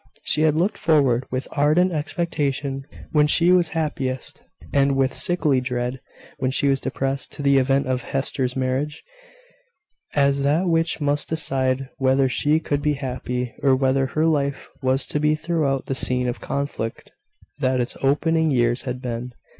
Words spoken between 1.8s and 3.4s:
expectation when